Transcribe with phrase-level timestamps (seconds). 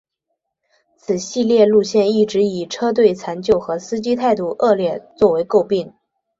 [0.97, 5.93] 此系列路线一直以车队残旧和司机态度恶劣作为垢病。